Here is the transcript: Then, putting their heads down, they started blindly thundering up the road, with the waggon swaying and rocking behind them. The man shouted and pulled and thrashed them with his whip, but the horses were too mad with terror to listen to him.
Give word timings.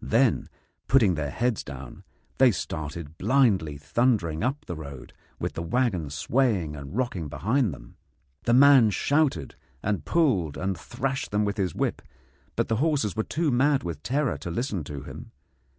Then, 0.00 0.48
putting 0.88 1.16
their 1.16 1.28
heads 1.28 1.62
down, 1.62 2.02
they 2.38 2.50
started 2.50 3.18
blindly 3.18 3.76
thundering 3.76 4.42
up 4.42 4.64
the 4.64 4.74
road, 4.74 5.12
with 5.38 5.52
the 5.52 5.62
waggon 5.62 6.08
swaying 6.08 6.74
and 6.74 6.96
rocking 6.96 7.28
behind 7.28 7.74
them. 7.74 7.96
The 8.44 8.54
man 8.54 8.88
shouted 8.88 9.54
and 9.82 10.06
pulled 10.06 10.56
and 10.56 10.78
thrashed 10.78 11.30
them 11.30 11.44
with 11.44 11.58
his 11.58 11.74
whip, 11.74 12.00
but 12.56 12.68
the 12.68 12.76
horses 12.76 13.14
were 13.14 13.22
too 13.22 13.50
mad 13.50 13.82
with 13.82 14.02
terror 14.02 14.38
to 14.38 14.50
listen 14.50 14.82
to 14.84 15.02
him. 15.02 15.30